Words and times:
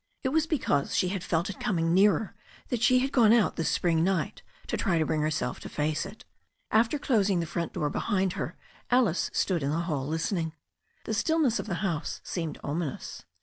It 0.23 0.29
was 0.29 0.47
because 0.47 0.95
she 0.95 1.09
had 1.09 1.23
felt 1.23 1.51
it 1.51 1.59
coming 1.59 1.93
nearer 1.93 2.33
that 2.69 2.81
she 2.81 2.97
had 2.97 3.11
gone 3.11 3.31
out 3.31 3.55
this 3.55 3.69
spring 3.69 4.03
night 4.03 4.41
to 4.65 4.75
try 4.75 4.97
to 4.97 5.05
bring 5.05 5.21
herself 5.21 5.59
to 5.59 5.69
face 5.69 6.07
it. 6.07 6.25
After 6.71 6.97
closing 6.97 7.39
the 7.39 7.45
front 7.45 7.73
door 7.73 7.91
behind 7.91 8.33
her 8.33 8.57
Alice 8.89 9.29
stood 9.31 9.61
in 9.61 9.69
the 9.69 9.81
hall 9.81 10.07
listening. 10.07 10.53
The 11.03 11.13
stillness 11.13 11.59
of 11.59 11.67
the 11.67 11.75
house 11.85 12.19
seemed 12.23 12.59
ominous. 12.63 13.25